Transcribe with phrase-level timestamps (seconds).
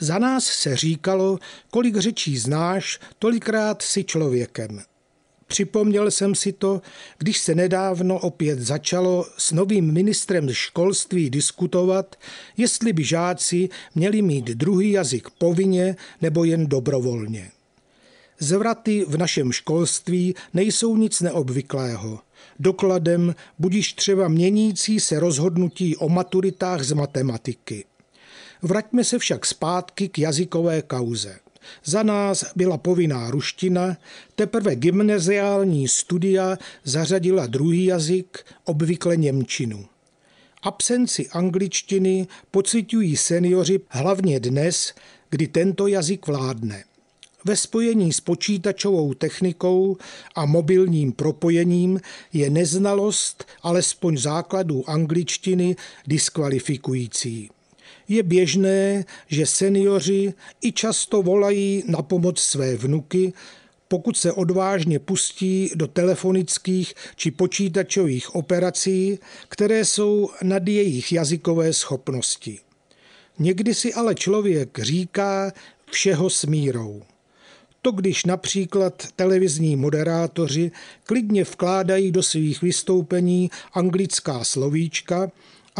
[0.00, 1.38] Za nás se říkalo,
[1.70, 4.80] kolik řečí znáš, tolikrát si člověkem.
[5.46, 6.82] Připomněl jsem si to,
[7.18, 12.16] když se nedávno opět začalo s novým ministrem školství diskutovat,
[12.56, 17.50] jestli by žáci měli mít druhý jazyk povinně nebo jen dobrovolně.
[18.38, 22.20] Zvraty v našem školství nejsou nic neobvyklého.
[22.58, 27.84] Dokladem budíš třeba měnící se rozhodnutí o maturitách z matematiky.
[28.62, 31.38] Vraťme se však zpátky k jazykové kauze.
[31.84, 33.96] Za nás byla povinná ruština,
[34.34, 39.86] teprve gymnaziální studia zařadila druhý jazyk, obvykle Němčinu.
[40.62, 44.94] Absenci angličtiny pocitují seniori hlavně dnes,
[45.30, 46.84] kdy tento jazyk vládne.
[47.44, 49.96] Ve spojení s počítačovou technikou
[50.34, 52.00] a mobilním propojením
[52.32, 57.50] je neznalost alespoň základů angličtiny diskvalifikující.
[58.10, 63.32] Je běžné, že seniori i často volají na pomoc své vnuky,
[63.88, 72.58] pokud se odvážně pustí do telefonických či počítačových operací, které jsou nad jejich jazykové schopnosti.
[73.38, 75.52] Někdy si ale člověk říká
[75.90, 77.02] všeho s mírou.
[77.82, 80.70] To když například televizní moderátoři
[81.04, 85.30] klidně vkládají do svých vystoupení anglická slovíčka,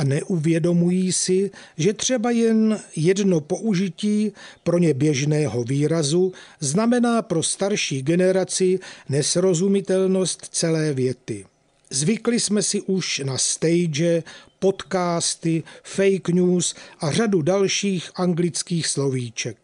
[0.00, 8.02] a neuvědomují si, že třeba jen jedno použití pro ně běžného výrazu znamená pro starší
[8.02, 8.78] generaci
[9.08, 11.46] nesrozumitelnost celé věty.
[11.90, 14.22] Zvykli jsme si už na stage,
[14.58, 19.56] podcasty, fake news a řadu dalších anglických slovíček.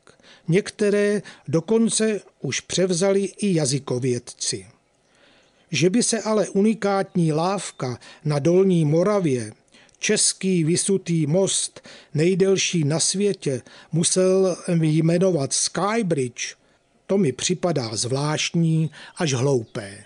[0.49, 4.67] Některé dokonce už převzali i jazykovědci.
[5.71, 9.53] Že by se ale unikátní lávka na Dolní Moravě
[10.07, 13.63] český vysutý most, nejdelší na světě,
[13.93, 16.55] musel jmenovat Skybridge,
[17.07, 20.05] to mi připadá zvláštní až hloupé.